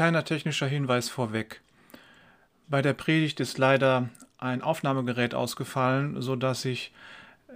[0.00, 1.60] kleiner technischer Hinweis vorweg.
[2.68, 4.08] Bei der Predigt ist leider
[4.38, 6.94] ein Aufnahmegerät ausgefallen, sodass ich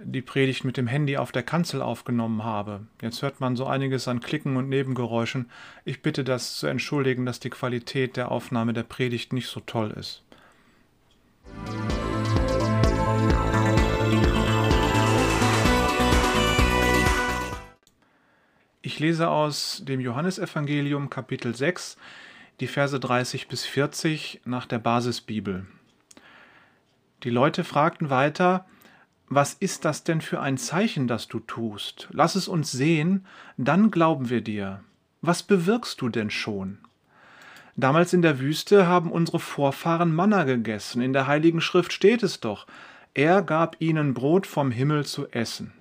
[0.03, 2.81] die Predigt mit dem Handy auf der Kanzel aufgenommen habe.
[3.01, 5.49] Jetzt hört man so einiges an Klicken und Nebengeräuschen.
[5.85, 9.89] Ich bitte das zu entschuldigen, dass die Qualität der Aufnahme der Predigt nicht so toll
[9.97, 10.21] ist.
[18.83, 21.97] Ich lese aus dem Johannesevangelium Kapitel 6
[22.59, 25.65] die Verse 30 bis 40 nach der Basisbibel.
[27.23, 28.65] Die Leute fragten weiter,
[29.27, 32.07] was ist das denn für ein Zeichen, das du tust?
[32.11, 33.25] Lass es uns sehen,
[33.57, 34.83] dann glauben wir dir.
[35.21, 36.77] Was bewirkst du denn schon?
[37.75, 41.01] Damals in der Wüste haben unsere Vorfahren Manna gegessen.
[41.01, 42.67] In der Heiligen Schrift steht es doch,
[43.13, 45.73] er gab ihnen Brot vom Himmel zu essen.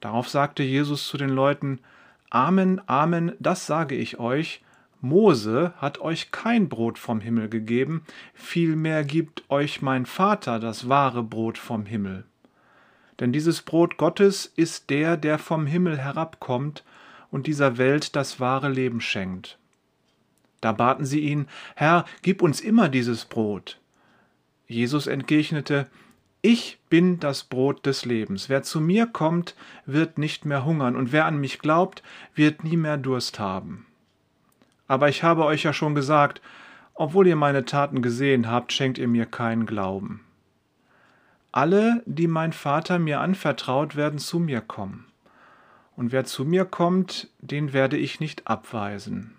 [0.00, 1.80] Darauf sagte Jesus zu den Leuten,
[2.28, 4.60] Amen, Amen, das sage ich euch,
[5.04, 11.22] Mose hat euch kein Brot vom Himmel gegeben, vielmehr gibt euch mein Vater das wahre
[11.22, 12.24] Brot vom Himmel.
[13.20, 16.84] Denn dieses Brot Gottes ist der, der vom Himmel herabkommt
[17.30, 19.58] und dieser Welt das wahre Leben schenkt.
[20.62, 23.78] Da baten sie ihn, Herr, gib uns immer dieses Brot.
[24.66, 25.86] Jesus entgegnete,
[26.40, 28.48] Ich bin das Brot des Lebens.
[28.48, 32.02] Wer zu mir kommt, wird nicht mehr hungern, und wer an mich glaubt,
[32.34, 33.84] wird nie mehr Durst haben.
[34.86, 36.40] Aber ich habe euch ja schon gesagt,
[36.94, 40.24] obwohl ihr meine Taten gesehen habt, schenkt ihr mir keinen Glauben.
[41.50, 45.06] Alle, die mein Vater mir anvertraut, werden zu mir kommen.
[45.96, 49.36] Und wer zu mir kommt, den werde ich nicht abweisen.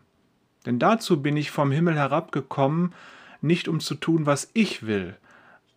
[0.66, 2.94] Denn dazu bin ich vom Himmel herabgekommen,
[3.42, 5.16] nicht um zu tun, was ich will,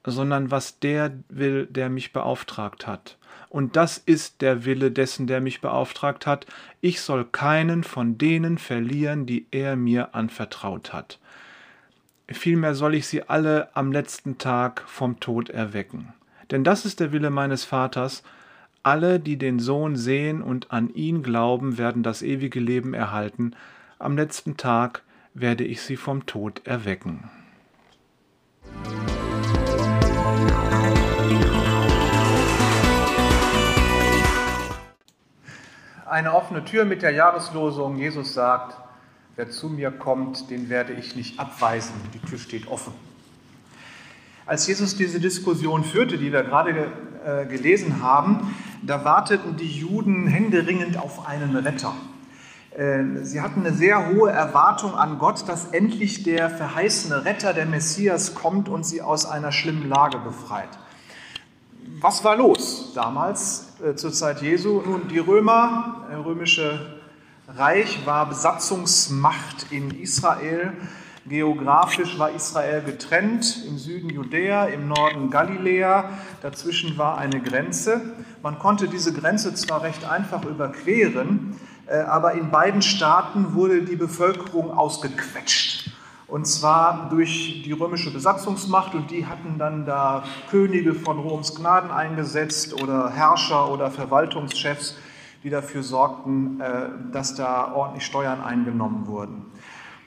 [0.05, 3.18] sondern was der will, der mich beauftragt hat.
[3.51, 6.47] Und das ist der Wille dessen, der mich beauftragt hat.
[6.81, 11.19] Ich soll keinen von denen verlieren, die er mir anvertraut hat.
[12.29, 16.13] Vielmehr soll ich sie alle am letzten Tag vom Tod erwecken.
[16.51, 18.23] Denn das ist der Wille meines Vaters.
[18.83, 23.55] Alle, die den Sohn sehen und an ihn glauben, werden das ewige Leben erhalten.
[23.99, 25.03] Am letzten Tag
[25.35, 27.31] werde ich sie vom Tod erwecken.
[36.19, 37.97] Eine offene Tür mit der Jahreslosung.
[37.97, 38.77] Jesus sagt,
[39.37, 41.95] wer zu mir kommt, den werde ich nicht abweisen.
[42.13, 42.93] Die Tür steht offen.
[44.45, 46.91] Als Jesus diese Diskussion führte, die wir gerade
[47.25, 51.95] äh, gelesen haben, da warteten die Juden händeringend auf einen Retter.
[52.77, 57.67] Äh, sie hatten eine sehr hohe Erwartung an Gott, dass endlich der verheißene Retter, der
[57.67, 60.71] Messias, kommt und sie aus einer schlimmen Lage befreit.
[62.01, 63.69] Was war los damals?
[63.83, 64.83] Äh, zur Zeit Jesu.
[64.85, 66.99] Nun, die Römer, das römische
[67.47, 70.73] Reich war Besatzungsmacht in Israel.
[71.27, 76.11] Geografisch war Israel getrennt, im Süden Judäa, im Norden Galiläa,
[76.43, 78.01] dazwischen war eine Grenze.
[78.43, 83.97] Man konnte diese Grenze zwar recht einfach überqueren, äh, aber in beiden Staaten wurde die
[83.97, 85.88] Bevölkerung ausgequetscht.
[86.29, 91.91] Und zwar durch die römische Besatzungsmacht und die hatten dann da Könige von Roms Gnaden
[91.91, 94.99] eingesetzt oder Herrscher oder Verwaltungschefs,
[95.43, 99.47] die dafür sorgten, äh, dass da ordentlich Steuern eingenommen wurden.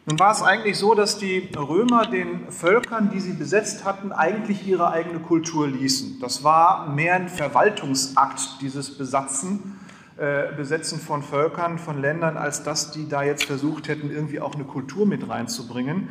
[0.05, 4.67] Nun war es eigentlich so, dass die Römer den Völkern, die sie besetzt hatten, eigentlich
[4.67, 6.19] ihre eigene Kultur ließen.
[6.19, 9.79] Das war mehr ein Verwaltungsakt, dieses Besatzen
[10.21, 14.53] äh, Besetzen von Völkern, von Ländern, als dass die da jetzt versucht hätten, irgendwie auch
[14.53, 16.09] eine Kultur mit reinzubringen.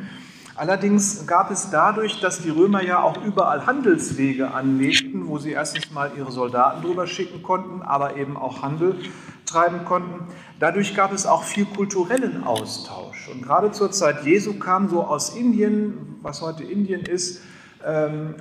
[0.55, 5.91] Allerdings gab es dadurch, dass die Römer ja auch überall Handelswege anlegten, wo sie erstens
[5.91, 8.97] mal ihre Soldaten drüber schicken konnten, aber eben auch Handel
[9.45, 10.27] treiben konnten.
[10.59, 13.29] Dadurch gab es auch viel kulturellen Austausch.
[13.29, 17.43] Und gerade zur Zeit Jesu kam so aus Indien, was heute Indien ist,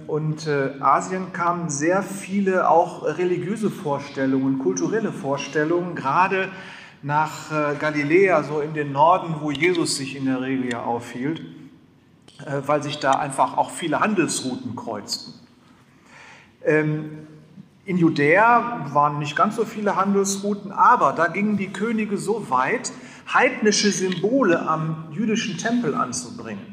[0.07, 6.51] und äh, Asien kamen sehr viele auch religiöse Vorstellungen, kulturelle Vorstellungen, gerade
[7.03, 11.41] nach äh, Galiläa, so in den Norden, wo Jesus sich in der Regel ja aufhielt,
[12.45, 15.33] äh, weil sich da einfach auch viele Handelsrouten kreuzten.
[16.63, 17.27] Ähm,
[17.87, 22.93] in Judäa waren nicht ganz so viele Handelsrouten, aber da gingen die Könige so weit,
[23.33, 26.70] heidnische Symbole am jüdischen Tempel anzubringen.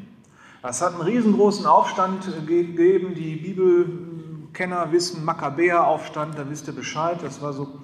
[0.62, 3.14] Das hat einen riesengroßen Aufstand gegeben.
[3.14, 7.20] Die Bibelkenner wissen, Makkabäer-Aufstand, da wisst ihr Bescheid.
[7.22, 7.80] Das war so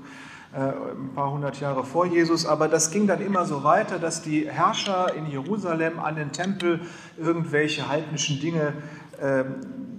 [0.53, 2.45] äh, ein paar hundert Jahre vor Jesus.
[2.45, 6.81] Aber das ging dann immer so weiter, dass die Herrscher in Jerusalem an den Tempel
[7.17, 8.73] irgendwelche heidnischen Dinge
[9.21, 9.43] äh,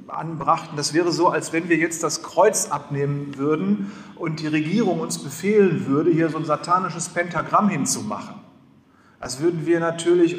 [0.09, 0.77] anbrachten.
[0.77, 5.23] Das wäre so, als wenn wir jetzt das Kreuz abnehmen würden und die Regierung uns
[5.23, 8.44] befehlen würde, hier so ein satanisches Pentagramm hinzumachen.
[9.25, 10.37] Das würden wir natürlich,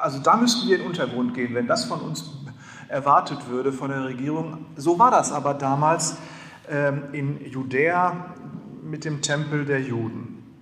[0.00, 2.30] also da müssten wir in den Untergrund gehen, wenn das von uns
[2.86, 4.64] erwartet würde, von der Regierung.
[4.76, 6.18] So war das aber damals
[6.70, 8.32] ähm, in Judäa
[8.80, 10.54] mit dem Tempel der Juden.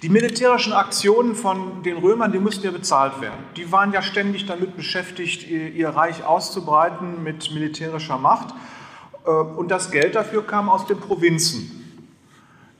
[0.00, 3.44] Die militärischen Aktionen von den Römern, die mussten ja bezahlt werden.
[3.58, 8.54] Die waren ja ständig damit beschäftigt, ihr Reich auszubreiten mit militärischer Macht.
[9.26, 11.77] Äh, und das Geld dafür kam aus den Provinzen.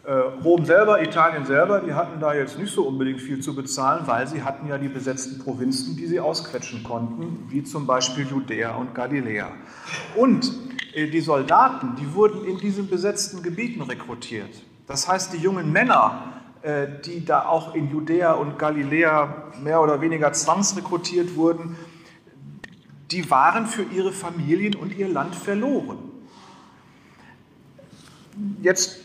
[0.09, 0.13] Äh,
[0.43, 4.27] Rom selber, Italien selber, die hatten da jetzt nicht so unbedingt viel zu bezahlen, weil
[4.27, 8.95] sie hatten ja die besetzten Provinzen, die sie ausquetschen konnten, wie zum Beispiel Judäa und
[8.95, 9.51] Galiläa.
[10.17, 10.51] Und
[10.95, 14.49] äh, die Soldaten, die wurden in diesen besetzten Gebieten rekrutiert.
[14.87, 20.01] Das heißt, die jungen Männer, äh, die da auch in Judäa und Galiläa mehr oder
[20.01, 21.77] weniger zwangsrekrutiert wurden,
[23.11, 25.99] die waren für ihre Familien und ihr Land verloren.
[28.63, 29.01] Jetzt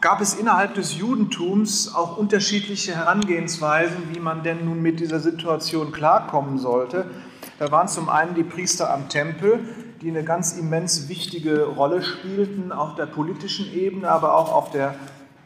[0.00, 5.92] gab es innerhalb des Judentums auch unterschiedliche Herangehensweisen, wie man denn nun mit dieser Situation
[5.92, 7.10] klarkommen sollte.
[7.58, 9.60] Da waren zum einen die Priester am Tempel,
[10.00, 14.94] die eine ganz immens wichtige Rolle spielten, auf der politischen Ebene, aber auch auf der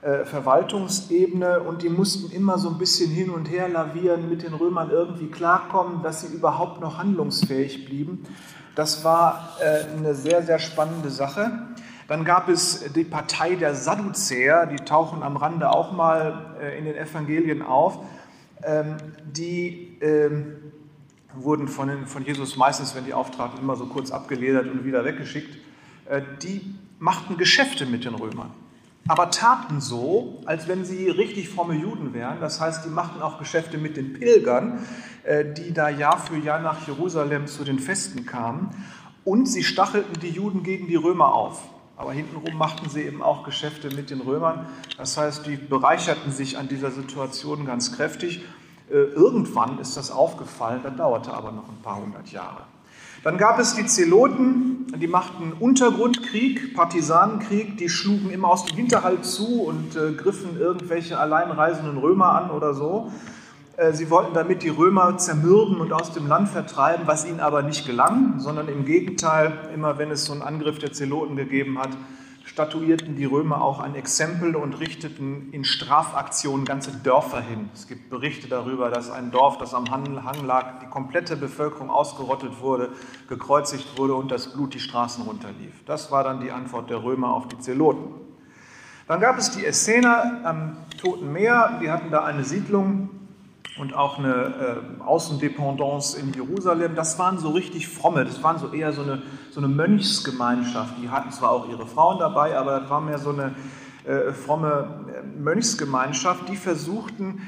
[0.03, 4.53] äh, Verwaltungsebene und die mussten immer so ein bisschen hin und her lavieren, mit den
[4.53, 8.25] Römern irgendwie klarkommen, dass sie überhaupt noch handlungsfähig blieben.
[8.75, 11.53] Das war äh, eine sehr, sehr spannende Sache.
[12.13, 16.85] Dann gab es die Partei der Sadduzäer, die tauchen am Rande auch mal äh, in
[16.85, 18.01] den Evangelien auf.
[18.63, 20.57] Ähm, die ähm,
[21.33, 25.57] wurden von, Jesus meistens, wenn die auftraten, immer so kurz abgeledert und wieder weggeschickt.
[26.43, 28.51] Die machten Geschäfte mit den Römern
[29.09, 32.41] aber taten so, als wenn sie richtig fromme Juden wären.
[32.41, 34.87] Das heißt, die machten auch Geschäfte mit den Pilgern,
[35.25, 38.71] äh, die da Jahr für Jahr nach Jerusalem zu den Festen kamen.
[39.25, 41.72] Und sie stachelten die Juden gegen die Römer auf.
[41.97, 44.67] Aber hintenrum machten sie eben auch Geschäfte mit den Römern.
[44.97, 48.43] Das heißt, die bereicherten sich an dieser Situation ganz kräftig.
[48.91, 52.65] Äh, irgendwann ist das aufgefallen, das dauerte aber noch ein paar hundert Jahre.
[53.23, 59.25] Dann gab es die Zeloten, die machten Untergrundkrieg, Partisanenkrieg, die schlugen immer aus dem Hinterhalt
[59.25, 63.13] zu und äh, griffen irgendwelche alleinreisenden Römer an oder so.
[63.77, 67.63] Äh, sie wollten damit die Römer zermürben und aus dem Land vertreiben, was ihnen aber
[67.63, 71.91] nicht gelang, sondern im Gegenteil, immer wenn es so einen Angriff der Zeloten gegeben hat,
[72.45, 77.71] statuierten die Römer auch ein Exempel und richteten in Strafaktionen ganze Dörfer hin.
[77.73, 82.61] Es gibt Berichte darüber, dass ein Dorf, das am Hang lag, die komplette Bevölkerung ausgerottet
[82.61, 82.91] wurde,
[83.29, 85.73] gekreuzigt wurde und das Blut die Straßen runterlief.
[85.87, 88.13] Das war dann die Antwort der Römer auf die Zeloten.
[89.09, 93.22] Dann gab es die Essener am Toten Meer, die hatten da eine Siedlung
[93.83, 96.95] und auch eine äh, Außendependance in Jerusalem.
[96.95, 100.95] Das waren so richtig fromme, das waren so eher so eine, so eine Mönchsgemeinschaft.
[101.03, 103.57] Die hatten zwar auch ihre Frauen dabei, aber das war mehr so eine
[104.05, 107.43] äh, fromme äh, Mönchsgemeinschaft, die versuchten,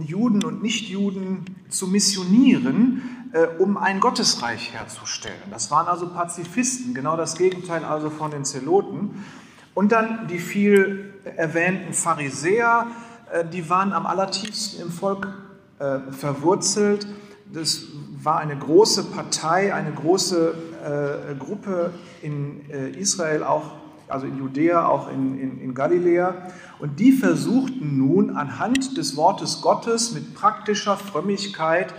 [0.00, 5.38] Juden und Nichtjuden zu missionieren, äh, um ein Gottesreich herzustellen.
[5.52, 9.24] Das waren also Pazifisten, genau das Gegenteil also von den Zeloten.
[9.72, 12.88] Und dann die viel erwähnten Pharisäer,
[13.32, 15.45] äh, die waren am allertiefsten im Volk
[15.78, 17.06] äh, verwurzelt.
[17.52, 17.82] Das
[18.22, 21.92] war eine große Partei, eine große äh, Gruppe
[22.22, 23.72] in äh, Israel, auch,
[24.08, 26.34] also in Judäa, auch in, in, in Galiläa.
[26.78, 31.94] Und die versuchten nun anhand des Wortes Gottes mit praktischer Frömmigkeit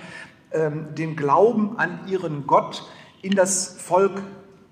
[0.52, 2.84] ähm, den Glauben an ihren Gott
[3.22, 4.22] in das Volk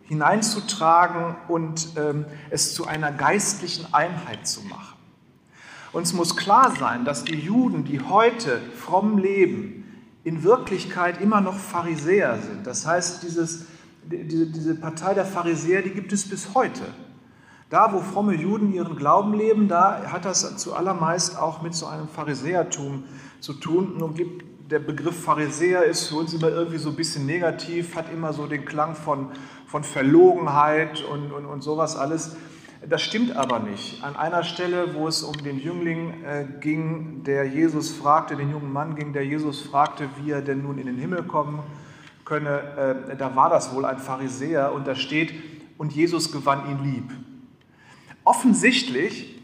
[0.03, 4.94] hineinzutragen und ähm, es zu einer geistlichen Einheit zu machen.
[5.95, 9.85] Uns muss klar sein, dass die Juden, die heute fromm leben,
[10.25, 12.67] in Wirklichkeit immer noch Pharisäer sind.
[12.67, 13.67] Das heißt, dieses,
[14.03, 16.81] diese, diese Partei der Pharisäer, die gibt es bis heute.
[17.69, 22.09] Da, wo fromme Juden ihren Glauben leben, da hat das zuallermeist auch mit so einem
[22.09, 23.05] Pharisäertum
[23.39, 24.01] zu tun.
[24.01, 24.19] Und
[24.69, 28.47] der Begriff Pharisäer ist für uns immer irgendwie so ein bisschen negativ, hat immer so
[28.47, 29.29] den Klang von,
[29.65, 32.35] von Verlogenheit und, und, und sowas alles.
[32.87, 34.03] Das stimmt aber nicht.
[34.03, 38.71] An einer Stelle, wo es um den Jüngling äh, ging, der Jesus fragte, den jungen
[38.71, 41.63] Mann ging, der Jesus fragte, wie er denn nun in den Himmel kommen
[42.25, 45.33] könne, äh, da war das wohl ein Pharisäer und da steht,
[45.77, 47.11] und Jesus gewann ihn lieb.
[48.23, 49.34] Offensichtlich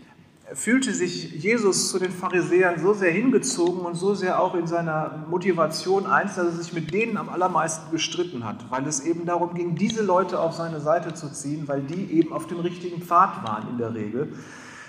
[0.54, 5.26] fühlte sich Jesus zu den Pharisäern so sehr hingezogen und so sehr auch in seiner
[5.30, 9.54] Motivation eins, dass er sich mit denen am allermeisten gestritten hat, weil es eben darum
[9.54, 13.44] ging, diese Leute auf seine Seite zu ziehen, weil die eben auf dem richtigen Pfad
[13.44, 14.34] waren in der Regel.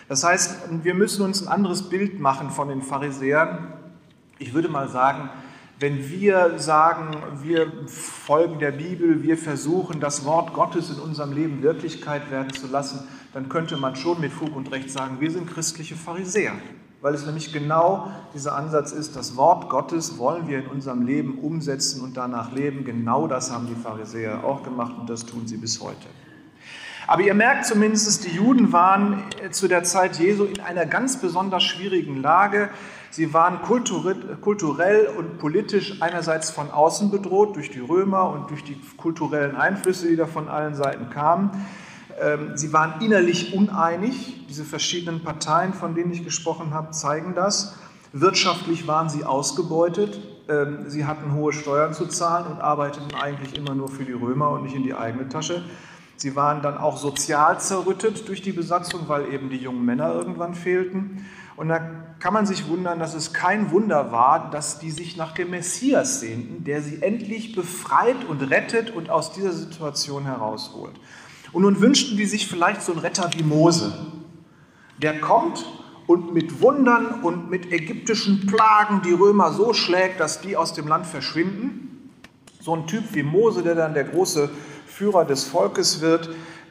[0.09, 3.73] Das heißt, wir müssen uns ein anderes Bild machen von den Pharisäern.
[4.39, 5.31] Ich würde mal sagen,
[5.83, 11.61] wenn wir sagen, wir folgen der Bibel, wir versuchen, das Wort Gottes in unserem Leben
[11.61, 13.01] Wirklichkeit werden zu lassen,
[13.35, 16.53] dann könnte man schon mit Fug und Recht sagen, wir sind christliche Pharisäer.
[17.01, 21.39] weil es nämlich genau dieser Ansatz ist, das Wort Gottes wollen wir in unserem Leben
[21.41, 22.85] umsetzen und danach leben.
[22.85, 26.07] Genau das haben die Pharisäer auch gemacht und das tun sie bis heute.
[27.09, 31.65] Aber ihr merkt zumindest, die Juden waren zu der Zeit Jesu in einer ganz besonders
[31.65, 32.71] schwierigen Lage.
[33.13, 38.81] Sie waren kulturell und politisch einerseits von außen bedroht durch die Römer und durch die
[38.97, 41.51] kulturellen Einflüsse, die da von allen Seiten kamen.
[42.19, 44.47] Ähm, sie waren innerlich uneinig.
[44.49, 47.77] Diese verschiedenen Parteien, von denen ich gesprochen habe, zeigen das.
[48.15, 50.19] Wirtschaftlich waren sie ausgebeutet.
[50.49, 54.53] Ähm, sie hatten hohe Steuern zu zahlen und arbeiteten eigentlich immer nur für die Römer
[54.53, 55.63] und nicht in die eigene Tasche.
[56.23, 60.55] Sie waren dann auch sozial zerrüttet durch die Besatzung, weil eben die jungen Männer irgendwann
[60.55, 61.27] fehlten.
[61.57, 61.81] Und da
[62.21, 66.21] kann man sich wundern, dass es kein Wunder war, dass die sich nach dem Messias
[66.21, 70.95] sehnten, der sie endlich befreit und rettet und aus dieser Situation herausholt.
[71.51, 73.93] Und nun wünschten die sich vielleicht so einen Retter wie Mose,
[74.99, 75.67] der kommt
[76.07, 80.87] und mit Wundern und mit ägyptischen Plagen die Römer so schlägt, dass die aus dem
[80.87, 82.13] Land verschwinden.
[82.61, 84.49] So ein Typ wie Mose, der dann der große
[84.93, 86.29] Führer des Volkes wird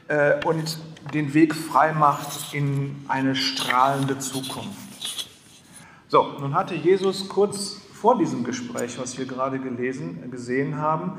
[0.07, 0.77] äh, und
[1.13, 5.29] den Weg frei macht in eine strahlende Zukunft.
[6.07, 11.13] So, nun hatte Jesus kurz vor diesem Gespräch, was wir gerade gelesen, gesehen haben,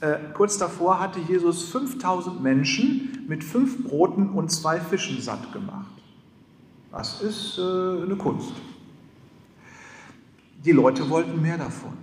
[0.00, 5.92] äh, kurz davor hatte Jesus 5000 Menschen mit fünf Broten und zwei Fischen satt gemacht.
[6.90, 8.52] Das ist äh, eine Kunst.
[10.64, 11.96] Die Leute wollten mehr davon.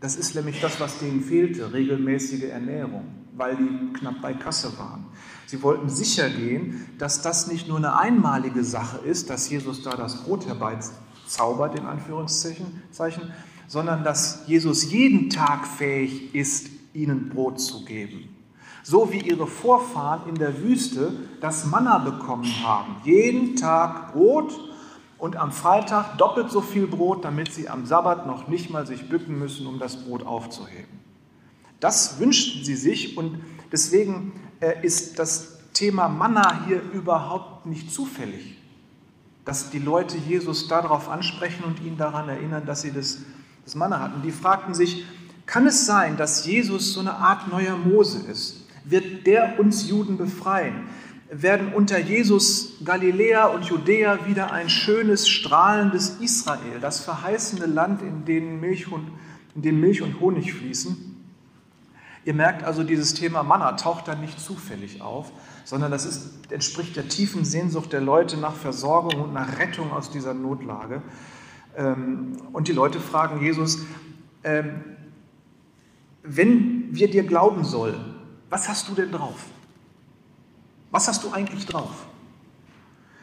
[0.00, 3.04] Das ist nämlich das, was denen fehlte, regelmäßige Ernährung,
[3.36, 5.04] weil die knapp bei Kasse waren.
[5.46, 9.96] Sie wollten sicher gehen, dass das nicht nur eine einmalige Sache ist, dass Jesus da
[9.96, 13.32] das Brot herbeizaubert, in Anführungszeichen,
[13.66, 18.36] sondern dass Jesus jeden Tag fähig ist, ihnen Brot zu geben.
[18.82, 22.96] So wie ihre Vorfahren in der Wüste das Manna bekommen haben.
[23.04, 24.58] Jeden Tag Brot
[25.20, 29.08] und am Freitag doppelt so viel Brot, damit sie am Sabbat noch nicht mal sich
[29.08, 30.98] bücken müssen, um das Brot aufzuheben.
[31.78, 38.56] Das wünschten sie sich und deswegen äh, ist das Thema Manna hier überhaupt nicht zufällig.
[39.44, 43.18] Dass die Leute Jesus darauf ansprechen und ihn daran erinnern, dass sie das,
[43.64, 44.22] das Manna hatten.
[44.22, 45.04] Die fragten sich,
[45.44, 48.66] kann es sein, dass Jesus so eine Art neuer Mose ist?
[48.84, 50.88] Wird der uns Juden befreien?
[51.32, 58.24] Werden unter Jesus Galiläa und Judäa wieder ein schönes, strahlendes Israel, das verheißene Land, in
[58.24, 59.12] dem Milch und,
[59.54, 61.10] in dem Milch und Honig fließen?
[62.24, 65.32] Ihr merkt also, dieses Thema Manna taucht da nicht zufällig auf,
[65.64, 70.10] sondern das ist, entspricht der tiefen Sehnsucht der Leute nach Versorgung und nach Rettung aus
[70.10, 71.00] dieser Notlage.
[71.76, 73.78] Ähm, und die Leute fragen Jesus,
[74.42, 74.82] ähm,
[76.22, 78.16] wenn wir dir glauben sollen,
[78.50, 79.46] was hast du denn drauf?
[80.90, 82.06] Was hast du eigentlich drauf?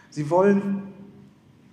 [0.10, 0.84] Sie wollen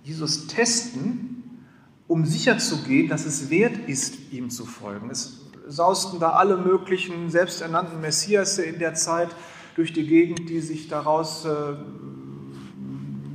[0.03, 1.59] Jesus testen,
[2.07, 5.09] um sicherzugehen, dass es wert ist, ihm zu folgen.
[5.09, 9.29] Es sausten da alle möglichen selbsternannten Messias in der Zeit
[9.75, 11.75] durch die Gegend, die sich daraus äh,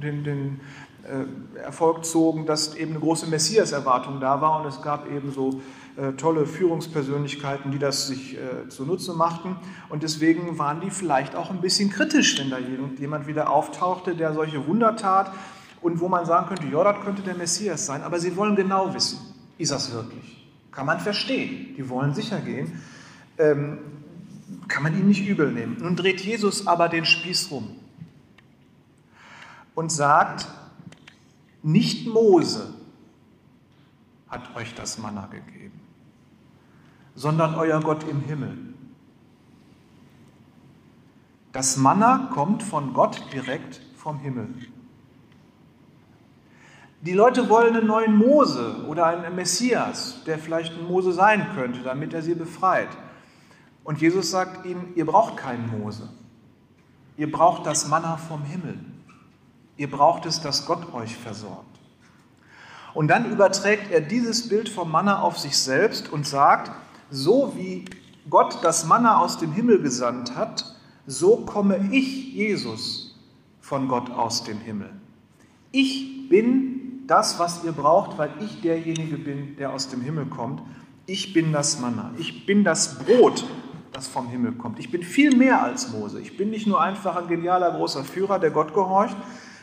[0.00, 0.60] den, den
[1.62, 5.60] Erfolg zogen, dass eben eine große Messias-Erwartung da war und es gab eben so
[5.96, 9.56] äh, tolle Führungspersönlichkeiten, die das sich äh, zunutze machten.
[9.88, 14.32] Und deswegen waren die vielleicht auch ein bisschen kritisch, wenn da jemand wieder auftauchte, der
[14.32, 15.32] solche Wunder tat
[15.82, 18.02] und wo man sagen könnte, ja, das könnte der Messias sein.
[18.02, 19.18] Aber sie wollen genau wissen,
[19.58, 20.46] ist das wirklich?
[20.70, 21.74] Kann man verstehen.
[21.76, 22.80] Die wollen sicher gehen.
[23.38, 23.78] Ähm,
[24.68, 25.78] kann man ihm nicht übel nehmen.
[25.80, 27.76] Nun dreht Jesus aber den Spieß rum
[29.74, 30.46] und sagt,
[31.62, 32.74] nicht Mose
[34.28, 35.80] hat euch das Manna gegeben
[37.20, 38.56] sondern euer Gott im Himmel.
[41.52, 44.48] Das Manna kommt von Gott direkt vom Himmel.
[47.02, 51.82] Die Leute wollen einen neuen Mose oder einen Messias, der vielleicht ein Mose sein könnte,
[51.82, 52.88] damit er sie befreit.
[53.84, 56.08] Und Jesus sagt ihnen, ihr braucht keinen Mose.
[57.18, 58.78] Ihr braucht das Manna vom Himmel.
[59.80, 61.64] Ihr braucht es, dass Gott euch versorgt.
[62.92, 66.70] Und dann überträgt er dieses Bild vom Manna auf sich selbst und sagt,
[67.10, 67.86] so wie
[68.28, 73.18] Gott das Manna aus dem Himmel gesandt hat, so komme ich, Jesus,
[73.62, 74.90] von Gott aus dem Himmel.
[75.72, 80.60] Ich bin das, was ihr braucht, weil ich derjenige bin, der aus dem Himmel kommt.
[81.06, 82.10] Ich bin das Manna.
[82.18, 83.46] Ich bin das Brot,
[83.94, 84.78] das vom Himmel kommt.
[84.78, 86.20] Ich bin viel mehr als Mose.
[86.20, 89.16] Ich bin nicht nur einfach ein genialer großer Führer, der Gott gehorcht,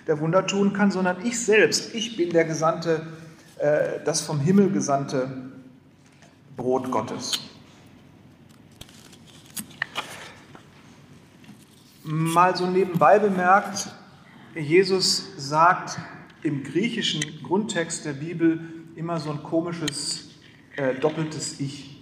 [0.08, 1.94] der Wunder tun kann, sondern ich selbst.
[1.94, 3.06] Ich bin der Gesandte,
[3.58, 5.52] äh, das vom Himmel gesandte
[6.56, 7.40] Brot Gottes.
[12.04, 13.90] Mal so nebenbei bemerkt,
[14.56, 16.00] Jesus sagt
[16.42, 18.62] im griechischen Grundtext der Bibel
[18.96, 20.30] immer so ein komisches
[20.78, 22.02] äh, doppeltes Ich.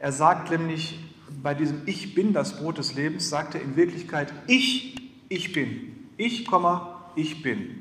[0.00, 0.98] Er sagt nämlich
[1.42, 4.96] bei diesem Ich bin das Brot des Lebens, sagt er in Wirklichkeit Ich,
[5.28, 6.08] ich bin.
[6.16, 6.44] Ich,
[7.16, 7.80] ich bin.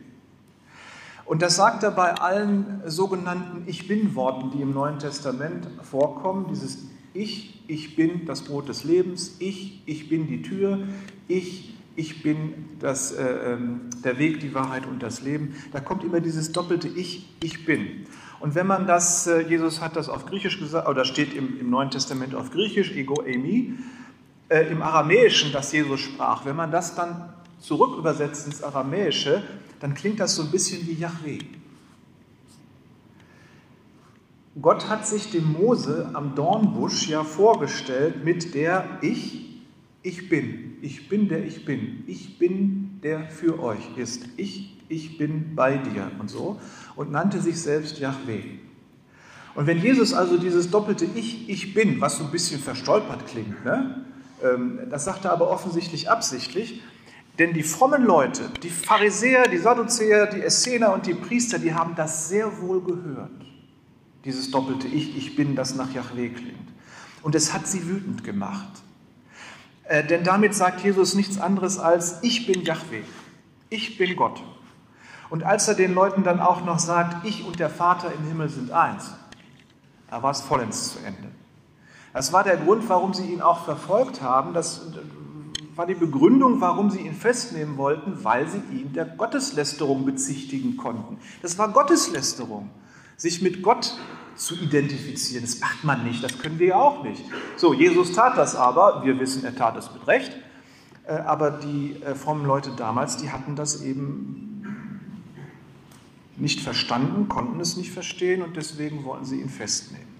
[1.25, 6.47] Und das sagt er bei allen sogenannten Ich bin-Worten, die im Neuen Testament vorkommen.
[6.49, 10.79] Dieses Ich, ich bin das Brot des Lebens, ich, ich bin die Tür,
[11.27, 15.55] ich, ich bin das, äh, ähm, der Weg, die Wahrheit und das Leben.
[15.71, 18.05] Da kommt immer dieses doppelte Ich, ich bin.
[18.39, 21.69] Und wenn man das, äh, Jesus hat das auf Griechisch gesagt, oder steht im, im
[21.69, 23.75] Neuen Testament auf Griechisch, ego emi,
[24.49, 29.43] äh, im Aramäischen, das Jesus sprach, wenn man das dann zurück übersetzt ins Aramäische,
[29.79, 31.39] dann klingt das so ein bisschen wie Yahweh.
[34.61, 39.61] Gott hat sich dem Mose am Dornbusch ja vorgestellt mit der Ich,
[40.03, 40.77] ich bin.
[40.81, 42.03] Ich bin der Ich bin.
[42.07, 44.25] Ich bin der für euch ist.
[44.35, 46.59] Ich, ich bin bei dir und so.
[46.95, 48.43] Und nannte sich selbst Yahweh.
[49.55, 53.63] Und wenn Jesus also dieses doppelte Ich, ich bin, was so ein bisschen verstolpert klingt,
[53.63, 54.05] ne?
[54.43, 56.81] Ähm, das sagt er aber offensichtlich absichtlich,
[57.41, 61.95] denn die frommen Leute, die Pharisäer, die Sadduzäer, die Essener und die Priester, die haben
[61.95, 63.31] das sehr wohl gehört.
[64.25, 66.69] Dieses doppelte Ich, ich bin, das nach Yahweh klingt.
[67.23, 68.69] Und es hat sie wütend gemacht.
[69.85, 73.01] Äh, denn damit sagt Jesus nichts anderes als, ich bin Yahweh,
[73.71, 74.43] ich bin Gott.
[75.31, 78.49] Und als er den Leuten dann auch noch sagt, ich und der Vater im Himmel
[78.49, 79.15] sind eins,
[80.11, 81.31] da war es vollends zu Ende.
[82.13, 84.53] Das war der Grund, warum sie ihn auch verfolgt haben.
[84.53, 84.81] Das
[85.75, 91.17] war die Begründung, warum sie ihn festnehmen wollten, weil sie ihn der Gotteslästerung bezichtigen konnten.
[91.41, 92.69] Das war Gotteslästerung,
[93.17, 93.95] sich mit Gott
[94.35, 95.43] zu identifizieren.
[95.43, 97.23] Das macht man nicht, das können wir ja auch nicht.
[97.57, 100.35] So, Jesus tat das aber, wir wissen, er tat es mit Recht,
[101.05, 104.47] äh, aber die äh, frommen Leute damals, die hatten das eben
[106.37, 110.10] nicht verstanden, konnten es nicht verstehen und deswegen wollten sie ihn festnehmen.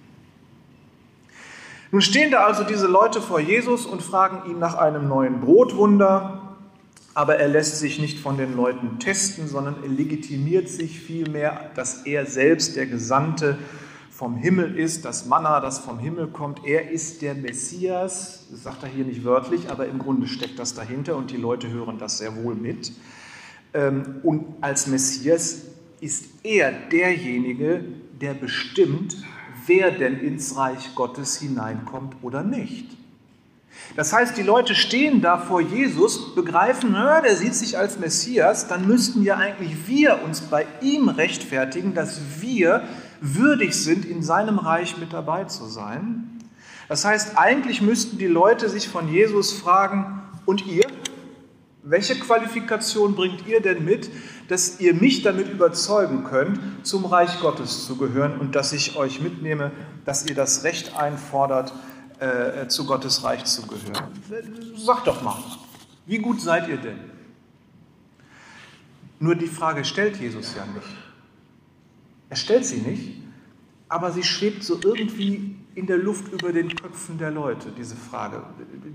[1.92, 6.56] Nun stehen da also diese Leute vor Jesus und fragen ihn nach einem neuen Brotwunder,
[7.12, 12.06] aber er lässt sich nicht von den Leuten testen, sondern er legitimiert sich vielmehr, dass
[12.06, 13.58] er selbst der Gesandte
[14.10, 16.64] vom Himmel ist, das Manna, das vom Himmel kommt.
[16.64, 20.72] Er ist der Messias, das sagt er hier nicht wörtlich, aber im Grunde steckt das
[20.72, 22.92] dahinter und die Leute hören das sehr wohl mit.
[23.74, 25.66] Ähm, und als Messias
[26.00, 27.84] ist er derjenige,
[28.18, 29.16] der bestimmt,
[29.66, 32.86] wer denn ins Reich Gottes hineinkommt oder nicht.
[33.96, 38.68] Das heißt, die Leute stehen da vor Jesus, begreifen, na, der sieht sich als Messias,
[38.68, 42.84] dann müssten ja eigentlich wir uns bei ihm rechtfertigen, dass wir
[43.20, 46.24] würdig sind, in seinem Reich mit dabei zu sein.
[46.88, 50.86] Das heißt, eigentlich müssten die Leute sich von Jesus fragen, und ihr?
[51.84, 54.08] Welche Qualifikation bringt ihr denn mit,
[54.46, 59.20] dass ihr mich damit überzeugen könnt, zum Reich Gottes zu gehören und dass ich euch
[59.20, 59.72] mitnehme,
[60.04, 61.72] dass ihr das Recht einfordert,
[62.20, 64.12] äh, zu Gottes Reich zu gehören?
[64.76, 65.42] Sagt doch mal,
[66.06, 67.00] wie gut seid ihr denn?
[69.18, 70.96] Nur die Frage stellt Jesus ja nicht.
[72.28, 73.22] Er stellt sie nicht,
[73.88, 78.42] aber sie schwebt so irgendwie in der Luft über den Köpfen der Leute, diese Frage.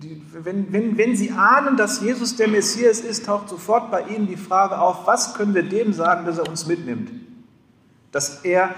[0.02, 4.28] Die, wenn, wenn, wenn sie ahnen, dass Jesus der Messias ist, taucht sofort bei ihnen
[4.28, 7.12] die Frage auf, was können wir dem sagen, dass er uns mitnimmt?
[8.12, 8.76] Dass er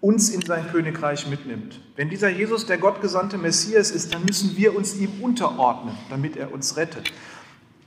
[0.00, 1.80] uns in sein Königreich mitnimmt.
[1.96, 6.52] Wenn dieser Jesus der gottgesandte Messias ist, dann müssen wir uns ihm unterordnen, damit er
[6.52, 7.12] uns rettet.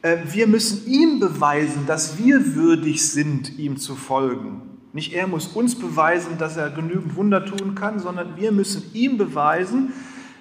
[0.01, 4.68] Äh, wir müssen ihm beweisen, dass wir würdig sind, ihm zu folgen.
[4.91, 9.17] Nicht er muss uns beweisen, dass er genügend Wunder tun kann, sondern wir müssen ihm
[9.17, 9.93] beweisen,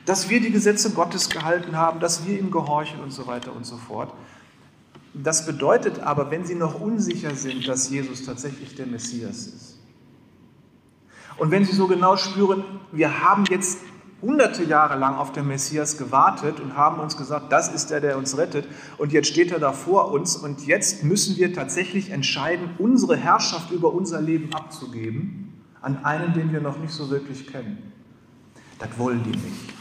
[0.07, 3.67] dass wir die Gesetze Gottes gehalten haben, dass wir ihm gehorchen und so weiter und
[3.67, 4.13] so fort.
[5.13, 9.79] Das bedeutet aber, wenn Sie noch unsicher sind, dass Jesus tatsächlich der Messias ist,
[11.39, 13.79] und wenn Sie so genau spüren, wir haben jetzt
[14.21, 18.19] hunderte Jahre lang auf den Messias gewartet und haben uns gesagt, das ist der, der
[18.19, 18.67] uns rettet.
[18.97, 23.71] Und jetzt steht er da vor uns und jetzt müssen wir tatsächlich entscheiden, unsere Herrschaft
[23.71, 27.93] über unser Leben abzugeben an einen, den wir noch nicht so wirklich kennen.
[28.79, 29.75] Das wollen die nicht.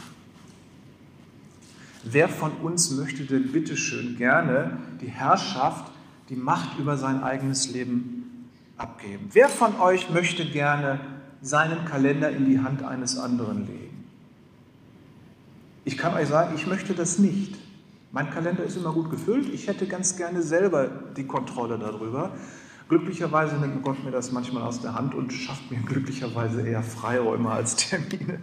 [2.04, 5.90] Wer von uns möchte denn bitteschön gerne die Herrschaft,
[6.28, 9.28] die Macht über sein eigenes Leben abgeben?
[9.32, 11.00] Wer von euch möchte gerne
[11.42, 13.87] seinen Kalender in die Hand eines anderen legen?
[15.88, 17.56] Ich kann euch sagen, ich möchte das nicht.
[18.12, 19.48] Mein Kalender ist immer gut gefüllt.
[19.54, 22.32] Ich hätte ganz gerne selber die Kontrolle darüber.
[22.90, 27.50] Glücklicherweise nimmt Gott mir das manchmal aus der Hand und schafft mir glücklicherweise eher Freiräume
[27.50, 28.40] als Termine.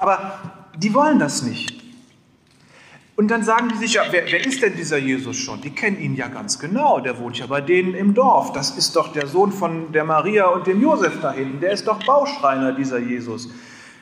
[0.00, 0.40] Aber
[0.78, 1.84] die wollen das nicht.
[3.14, 5.60] Und dann sagen die sich, ja, wer, wer, ist denn dieser Jesus schon?
[5.60, 8.54] Die kennen ihn ja ganz genau, der wohnt ja bei denen im Dorf.
[8.54, 11.86] Das ist doch der Sohn von der Maria und dem Josef da hinten, der ist
[11.86, 13.50] doch Bauschreiner, dieser Jesus.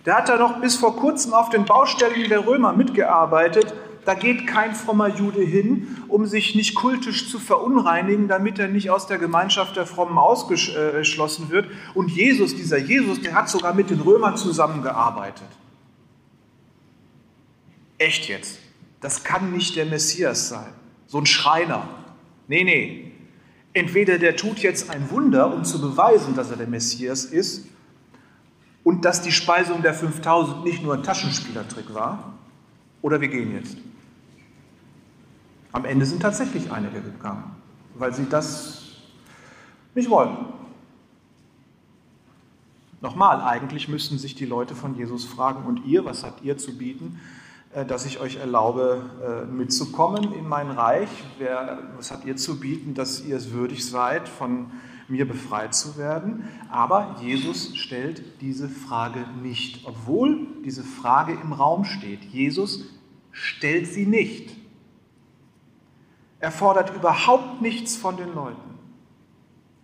[0.04, 3.72] Der hat da noch bis vor kurzem auf den Baustellen der Römer mitgearbeitet.
[4.04, 8.90] Da geht kein frommer Jude hin, um sich nicht kultisch zu verunreinigen, damit er nicht
[8.90, 11.70] aus der Gemeinschaft der Frommen ausgeschlossen wird.
[11.94, 15.48] Und Jesus, dieser Jesus, der hat sogar mit den Römern zusammengearbeitet.
[17.96, 18.58] Echt jetzt?
[19.04, 20.72] das kann nicht der Messias sein,
[21.06, 21.86] so ein Schreiner.
[22.48, 23.12] Nee, nee.
[23.74, 27.66] Entweder der tut jetzt ein Wunder, um zu beweisen, dass er der Messias ist
[28.84, 32.34] und dass die Speisung der 5000 nicht nur ein Taschenspielertrick war,
[33.02, 33.76] oder wir gehen jetzt.
[35.72, 37.56] Am Ende sind tatsächlich einige gegangen,
[37.94, 38.92] weil sie das
[39.94, 40.36] nicht wollen.
[43.00, 46.78] Nochmal, eigentlich müssten sich die Leute von Jesus fragen, und ihr, was habt ihr zu
[46.78, 47.20] bieten?
[47.74, 51.08] Äh, dass ich euch erlaube, äh, mitzukommen in mein Reich.
[51.96, 54.70] was habt ihr zu bieten, dass ihr es würdig seid, von
[55.08, 56.48] mir befreit zu werden?
[56.70, 62.22] Aber Jesus stellt diese Frage nicht, obwohl diese Frage im Raum steht.
[62.24, 62.84] Jesus
[63.32, 64.56] stellt sie nicht.
[66.40, 68.78] Er fordert überhaupt nichts von den Leuten.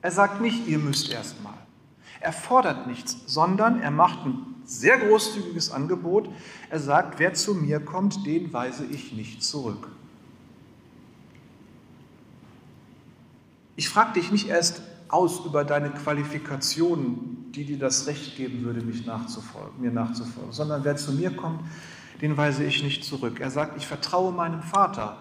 [0.03, 1.55] Er sagt nicht, ihr müsst erst mal.
[2.21, 6.29] Er fordert nichts, sondern er macht ein sehr großzügiges Angebot.
[6.69, 9.89] Er sagt, wer zu mir kommt, den weise ich nicht zurück.
[13.77, 18.81] Ich frage dich nicht erst aus über deine Qualifikationen, die dir das Recht geben würde,
[18.81, 21.61] mich nachzufolgen, mir nachzufolgen, sondern wer zu mir kommt,
[22.21, 23.41] den weise ich nicht zurück.
[23.41, 25.19] Er sagt, ich vertraue meinem Vater.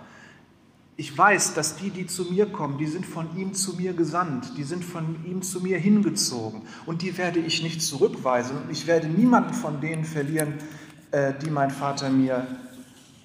[0.96, 4.58] Ich weiß, dass die, die zu mir kommen, die sind von ihm zu mir gesandt,
[4.58, 6.64] die sind von ihm zu mir hingezogen.
[6.86, 8.58] Und die werde ich nicht zurückweisen.
[8.58, 10.56] Und ich werde niemanden von denen verlieren,
[11.12, 12.46] äh, die mein Vater mir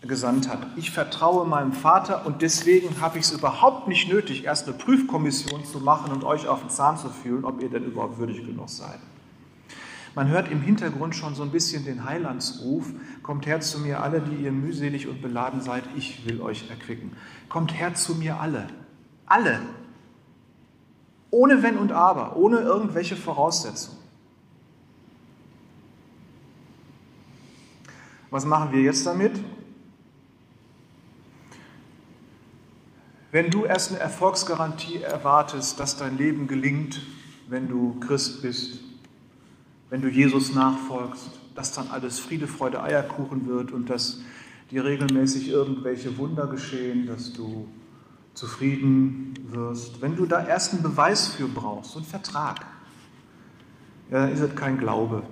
[0.06, 0.66] gesandt hat.
[0.76, 5.64] Ich vertraue meinem Vater und deswegen habe ich es überhaupt nicht nötig, erst eine Prüfkommission
[5.64, 8.68] zu machen und euch auf den Zahn zu fühlen, ob ihr denn überhaupt würdig genug
[8.68, 8.98] seid.
[10.14, 12.86] Man hört im Hintergrund schon so ein bisschen den Heilandsruf,
[13.22, 17.12] kommt her zu mir alle, die ihr mühselig und beladen seid, ich will euch erquicken.
[17.48, 18.68] Kommt her zu mir alle,
[19.26, 19.60] alle,
[21.30, 23.98] ohne Wenn und Aber, ohne irgendwelche Voraussetzungen.
[28.30, 29.32] Was machen wir jetzt damit?
[33.35, 37.01] Wenn du erst eine Erfolgsgarantie erwartest, dass dein Leben gelingt,
[37.49, 38.79] wenn du Christ bist,
[39.90, 44.20] wenn du Jesus nachfolgst, dass dann alles Friede, Freude, Eierkuchen wird und dass
[44.70, 47.66] dir regelmäßig irgendwelche Wunder geschehen, dass du
[48.35, 50.01] zufrieden wirst.
[50.01, 52.64] Wenn du da erst einen Beweis für brauchst, so einen Vertrag,
[54.12, 55.25] ja, dann ist es kein Glaube.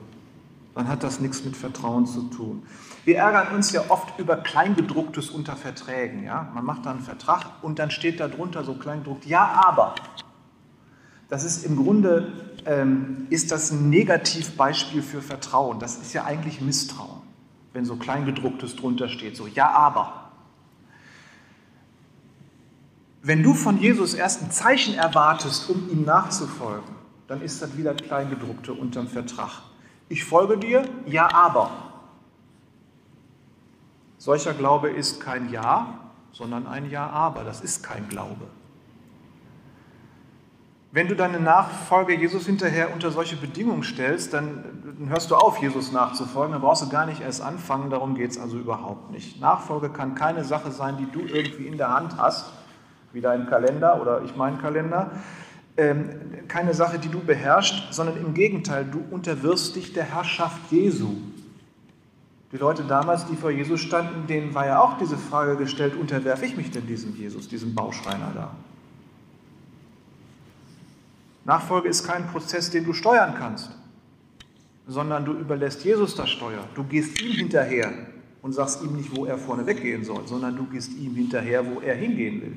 [0.74, 2.62] Dann hat das nichts mit Vertrauen zu tun.
[3.04, 6.24] Wir ärgern uns ja oft über Kleingedrucktes unter Verträgen.
[6.24, 6.50] Ja?
[6.54, 9.94] Man macht da einen Vertrag und dann steht da drunter so kleingedruckt, ja, aber.
[11.28, 12.32] Das ist im Grunde
[12.64, 15.78] ähm, ist das ein Negativbeispiel für Vertrauen.
[15.78, 17.22] Das ist ja eigentlich Misstrauen,
[17.72, 20.30] wenn so Kleingedrucktes drunter steht, so ja, aber.
[23.22, 26.94] Wenn du von Jesus erst ein Zeichen erwartest, um ihm nachzufolgen,
[27.28, 29.62] dann ist das wieder Kleingedruckte unterm Vertrag.
[30.12, 31.70] Ich folge dir, ja, aber.
[34.18, 36.00] Solcher Glaube ist kein Ja,
[36.32, 37.44] sondern ein Ja, aber.
[37.44, 38.46] Das ist kein Glaube.
[40.90, 45.92] Wenn du deine Nachfolge Jesus hinterher unter solche Bedingungen stellst, dann, hörst du auf, Jesus
[45.92, 46.52] nachzufolgen.
[46.52, 47.88] Dann brauchst du gar nicht erst anfangen.
[47.88, 49.40] Darum geht es also überhaupt nicht.
[49.40, 52.52] Nachfolge kann keine Sache sein, die du irgendwie in der Hand hast,
[53.14, 55.10] wie dein Kalender oder ich meinen Kalender.
[55.76, 56.10] Ähm,
[56.48, 61.14] keine Sache, die du beherrschst, sondern im Gegenteil, du unterwirfst dich der Herrschaft Jesu.
[62.52, 66.44] Die Leute damals, die vor Jesus standen, denen war ja auch diese Frage gestellt, unterwerfe
[66.44, 68.54] ich mich denn diesem Jesus, diesem Bauschreiner da?
[71.44, 73.70] Nachfolge ist kein Prozess, den du steuern kannst,
[74.86, 76.68] sondern du überlässt Jesus das Steuer.
[76.74, 77.92] Du gehst ihm hinterher
[78.42, 81.80] und sagst ihm nicht, wo er vorne weggehen soll, sondern du gehst ihm hinterher, wo
[81.80, 82.56] er hingehen will.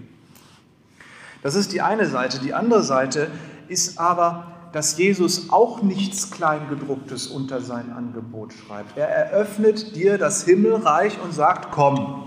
[1.45, 2.39] Das ist die eine Seite.
[2.39, 3.29] Die andere Seite
[3.67, 8.97] ist aber, dass Jesus auch nichts Kleingedrucktes unter sein Angebot schreibt.
[8.97, 12.25] Er eröffnet dir das Himmelreich und sagt, komm,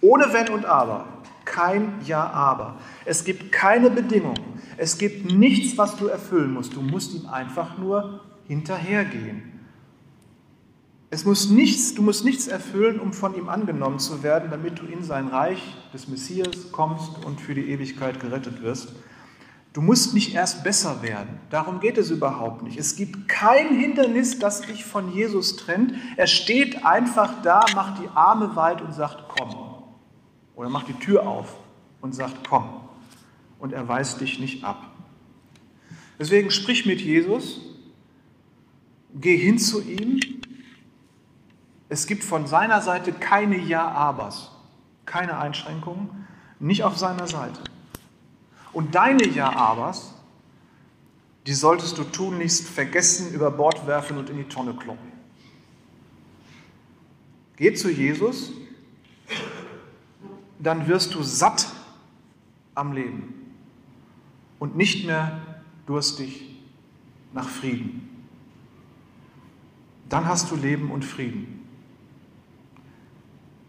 [0.00, 1.04] ohne Wenn und Aber,
[1.44, 2.76] kein Ja, aber.
[3.04, 4.36] Es gibt keine Bedingung.
[4.78, 6.74] Es gibt nichts, was du erfüllen musst.
[6.74, 9.53] Du musst ihm einfach nur hinterhergehen.
[11.14, 14.84] Es muss nichts, du musst nichts erfüllen, um von ihm angenommen zu werden, damit du
[14.84, 18.88] in sein Reich des Messias kommst und für die Ewigkeit gerettet wirst.
[19.72, 21.38] Du musst nicht erst besser werden.
[21.50, 22.80] Darum geht es überhaupt nicht.
[22.80, 25.94] Es gibt kein Hindernis, das dich von Jesus trennt.
[26.16, 29.54] Er steht einfach da, macht die Arme weit und sagt, komm.
[30.56, 31.54] Oder macht die Tür auf
[32.00, 32.64] und sagt, komm.
[33.60, 34.82] Und er weist dich nicht ab.
[36.18, 37.60] Deswegen sprich mit Jesus,
[39.14, 40.18] geh hin zu ihm.
[41.88, 44.50] Es gibt von seiner Seite keine Ja-Abers,
[45.04, 46.26] keine Einschränkungen,
[46.58, 47.60] nicht auf seiner Seite.
[48.72, 50.14] Und deine Ja-Abers,
[51.46, 55.12] die solltest du tunlichst vergessen, über Bord werfen und in die Tonne kloppen.
[57.56, 58.52] Geh zu Jesus,
[60.58, 61.68] dann wirst du satt
[62.74, 63.52] am Leben
[64.58, 65.40] und nicht mehr
[65.86, 66.56] durstig
[67.32, 68.26] nach Frieden.
[70.08, 71.63] Dann hast du Leben und Frieden.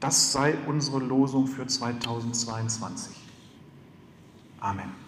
[0.06, 3.16] Das sei unsere Losung für 2022.
[4.60, 5.05] Amen.